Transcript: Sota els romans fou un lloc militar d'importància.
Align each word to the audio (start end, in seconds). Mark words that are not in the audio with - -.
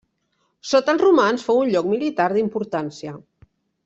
Sota 0.69 0.95
els 0.95 1.03
romans 1.03 1.45
fou 1.49 1.59
un 1.65 1.69
lloc 1.75 1.89
militar 1.93 2.27
d'importància. 2.37 3.15